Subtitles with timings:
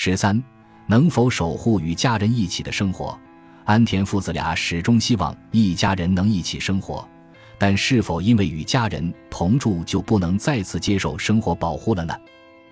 [0.00, 0.40] 十三，
[0.86, 3.18] 能否守护与家人一起的生活？
[3.64, 7.04] 安田父子俩始终希望一家人能一起生活，
[7.58, 12.14] 但是否因为与家人同住就不能再次接受生活保护了呢？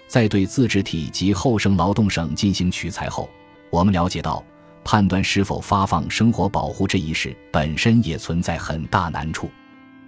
[0.06, 3.28] 在对自治体及后生劳动省进行取材后，
[3.70, 4.40] 我们了解到，
[4.84, 9.50] 判断是否发放生活保护这一事本身也存在很大难处。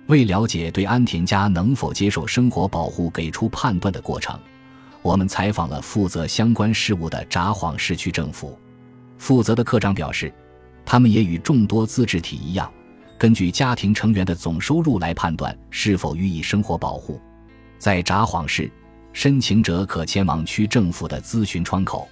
[0.06, 4.38] 为了解对安田家能否接受生活保护给出判断的过程，
[5.02, 8.58] 我们采访了负责相关事务的札幌市区政府。
[9.16, 10.32] 负责的科长表示，
[10.84, 12.70] 他们也与众多自治体一样，
[13.18, 17.20] 根据家庭成员的总收入来判断是否予以生活保护。
[17.78, 18.70] 在札幌市，
[19.12, 22.08] 申请者可前往区政府的咨询窗口，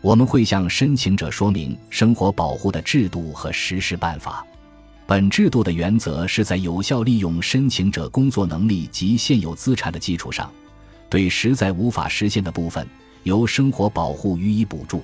[0.00, 4.44] 我们会向申请者说明生活保护的制度和实施办法。
[5.06, 10.50] 本制度的原则是在有效利用申请者工作能力及现有资产的基础上，
[11.10, 12.86] 对实在无法实现的部分，
[13.24, 15.02] 由生活保护予以补助。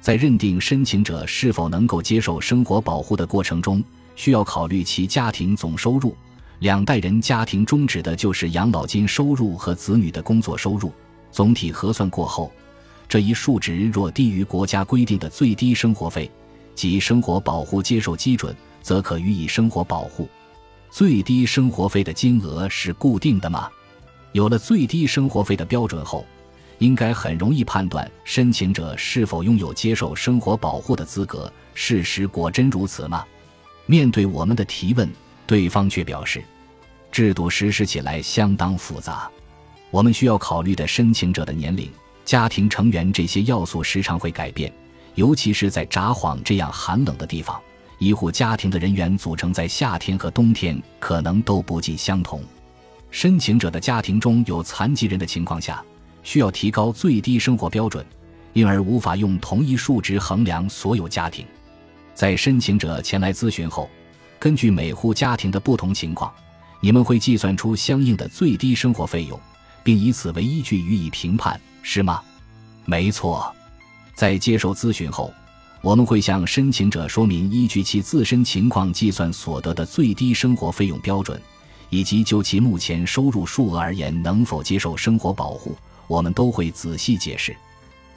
[0.00, 3.82] 在认定申请者是否能够接受生活保护的过程中，
[4.14, 6.14] 需要考虑其家庭总收入。
[6.58, 10.92] 两代人家庭中指的就是养老金收入和子女的工作收入。
[11.30, 12.52] 总体核算过后，
[13.08, 16.30] 这一数值若低于国家规定的最低生活费
[16.74, 18.54] 及生活保护接受基准。
[18.86, 20.28] 则可予以生活保护。
[20.92, 23.68] 最低生活费的金额是固定的吗？
[24.36, 26.22] 有了最低生活费的标准后，
[26.76, 31.50] 应该很容易判断申请者是否拥有接受生活保护的资格。
[31.72, 33.24] 事实果真如此吗？
[33.86, 35.10] 面对我们的提问，
[35.46, 36.44] 对方却表示，
[37.10, 39.26] 制度实施起来相当复杂，
[39.90, 41.90] 我们需要考虑的申请者的年龄、
[42.26, 44.70] 家庭成员这些要素时常会改变，
[45.14, 47.58] 尤其是在札幌这样寒冷的地方。
[47.98, 52.44] 一户家庭的人员组成在夏天和冬天可能都不尽相同。
[53.10, 55.82] 申请者的家庭中有残疾人的情况下，
[56.22, 58.04] 需要提高最低生活标准，
[58.52, 61.46] 因而无法用同一数值衡量所有家庭。
[62.14, 63.88] 在申请者前来咨询后，
[64.38, 66.32] 根据每户家庭的不同情况，
[66.80, 69.38] 你们会计算出相应的最低生活费用，
[69.82, 72.22] 并以此为依据予以评判，是吗？
[72.84, 73.54] 没错。
[74.14, 75.32] 在接受咨询后。
[75.82, 81.40] 我们会向申请者说明依据其自身情况计算所得的最低生活费用标准，
[81.90, 85.76] 以及就其目前收入数额而言能否接受生活保护。
[86.06, 87.56] 我们都会仔细解释。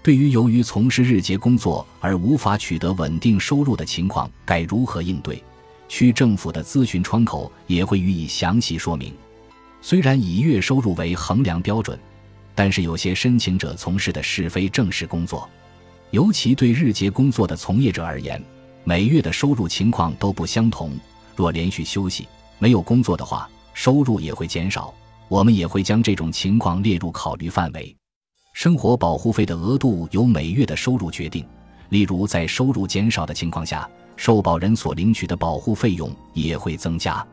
[0.02, 5.44] 对于由于从事日结工作而无法取得稳定收入的情况，该如何应对？
[5.88, 9.14] 区政府的咨询窗口也会予以详细说明。
[9.82, 12.00] 虽然以月收入为衡量标准，
[12.54, 15.50] 但是有些申请者从事的是非正式工作。
[16.12, 18.44] 尤其对日结工作的从业者而言，
[18.84, 20.96] 每月的收入情况都不相同。
[21.36, 22.28] 若连续休息、
[22.60, 24.94] 没有工作的话，收入也会减少。
[25.30, 27.96] 我们也会将这种情况列入考虑范围。
[28.52, 31.48] 生活保护费的额度由每月的收入决定。
[31.88, 37.26] 例如，在收入减少的情况下，受保人所领取的保护费用也会增加。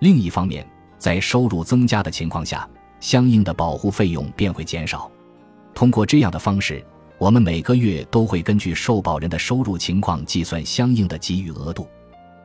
[0.00, 0.66] 另一方面，
[0.98, 2.68] 在收入增加的情况下，
[2.98, 5.08] 相应的保护费用便会减少。
[5.76, 6.84] 通过这样的方式。
[7.18, 11.86] 我们每个月都会根据受保人的收入情况计算相应的给予额度。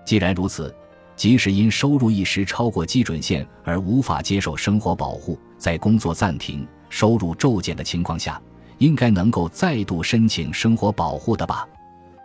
[0.06, 0.74] 既然如此，
[1.20, 8.42] 即使因收入一时超过基准线而无法接受生活保护，在工作暂停、收入骤减的情况下，
[8.78, 11.68] 应该能够再度申请生活保护的吧？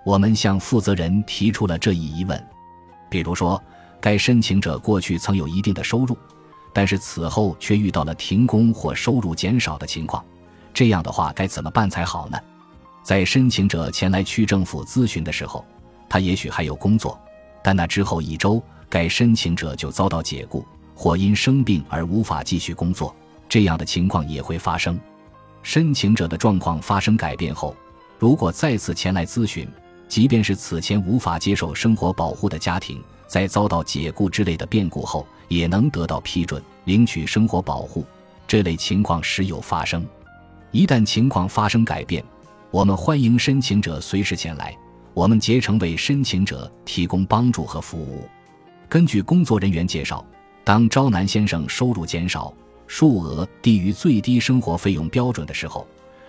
[0.07, 2.41] 我们向负责人提出了这一疑问。
[3.11, 3.61] 比如说，
[4.01, 6.17] 该申请者过去曾有一定的收入，
[6.73, 10.25] 但是此后却遇到了停工或收入减少的情况。
[10.73, 12.39] 这样的话该怎么办才好呢？
[13.03, 15.65] 在申请者前来区政府咨询的时候，
[16.09, 17.19] 他也许还有工作，
[17.61, 18.63] 但那之后一周，
[18.95, 23.13] 该申请者就遭到解雇，或因生病而无法继续工作。
[23.49, 24.97] 这样的情况也会发生。
[25.65, 27.75] 申请者的状况发生改变后，
[28.21, 29.69] 如果再次前来咨询，
[30.07, 38.05] 即便是此前无法接受生活保护的家庭，在遭到解雇之类的变故后，也能得到批准领取生活保护。
[38.47, 40.07] 这类情况时有发生。
[40.71, 42.25] 一旦情况发生改变，
[42.71, 44.73] 我们欢迎申请者随时前来，
[45.15, 48.29] 我们竭诚为申请者提供帮助和服务。
[48.89, 50.25] 根据工作人员介绍，
[50.63, 52.53] 当招南先生收入减少、
[52.87, 55.87] 数额低于最低生活费用标准的时候，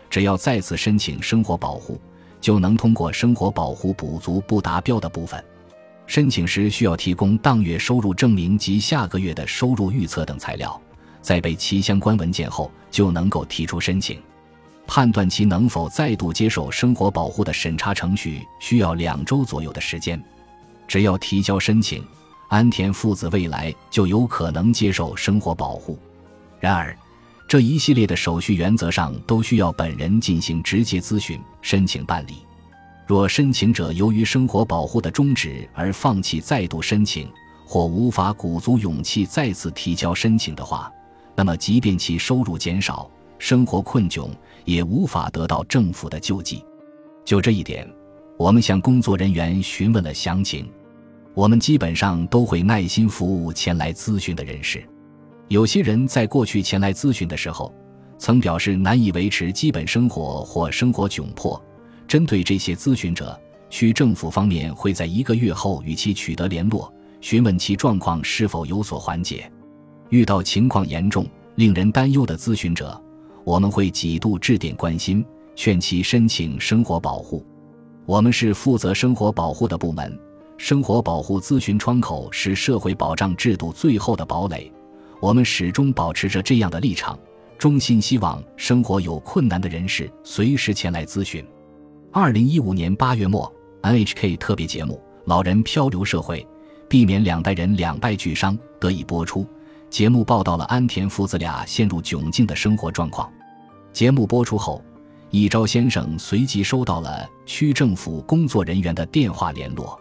[0.10, 2.00] 只要再次申请生活保护，
[2.42, 5.44] 就能通过生活保护补足不达标的部分。
[6.08, 10.80] 申请时需要提供当月收入证明及下个月的收入预测等材料，
[11.22, 14.22] 在备齐相关文件后，就能够提出申请。
[14.88, 20.24] 判断其能否再度接受生活保护的审查程序需要两周左右的时间。
[20.88, 22.06] 只要提交申请，
[22.56, 26.00] 安田父子未来就有可能接受生活保护。
[26.58, 26.98] 然而，
[27.50, 32.36] 这一系列的手续原则上都需要本人进行直接咨询、申请办理。
[33.06, 37.28] 若申请者由于生活保护的终止而放弃再度申请，
[37.66, 40.90] 或无法鼓足勇气再次提交申请的话，
[41.36, 44.30] 那么即便其收入减少、生活困窘，
[44.64, 46.64] 也无法得到政府的救济。
[47.26, 47.86] 就这一点，
[48.38, 50.72] 我们向工作人员询问了详情。
[51.36, 54.82] 我们基本上都会耐心服务前来咨询的人士。
[55.50, 57.74] 有些人在过去前来咨询的时候，
[58.18, 61.62] 曾表示难以维持基本生活或生活窘迫。
[62.08, 63.38] 针对这些咨询者，
[63.70, 69.52] 区政府方面会在一个月后与其取得联络，询问其状况是否有所缓解。
[70.12, 73.00] 遇到情况严重、令人担忧的咨询者，
[73.44, 77.46] 我们会几度致电关心，劝其申请生活保护。
[78.06, 80.18] 我们是负责生活保护的部门，
[80.58, 84.72] 生活保护咨询窗口是社会保障制度最后的堡垒。
[85.20, 87.18] 我们始终保持着这样的立场，
[87.58, 91.46] 衷心希望生活有困难的人士随时前来咨询。
[92.12, 94.94] 二零一五年八月末，NHK 特别节目
[95.26, 96.40] 《老人漂流社会》，
[96.88, 99.46] 避免两代人两败俱伤得以播出。
[99.90, 103.32] 节目报道了安田父子俩陷入窘境的生活状况。
[103.92, 104.84] 节目播出后，
[105.30, 110.00] 一昭先生随即收到了区政府工作人员的电话联络。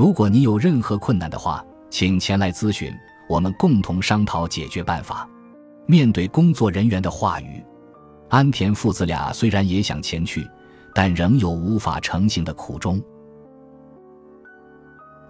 [0.00, 2.90] 如果你有任何困难的话，请前来咨询。
[3.28, 5.28] 我们共同商讨解决办法。
[5.84, 7.62] 面对工作人员的话语，
[8.30, 10.48] 安田父子俩虽然也想前去，
[10.94, 12.98] 但仍有无法成行的苦衷。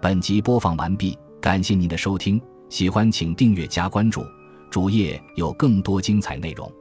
[0.01, 4.23] 本集播放完毕，感谢您的收听，喜欢请订阅加关注，
[4.69, 6.71] 主页有更多精彩内容。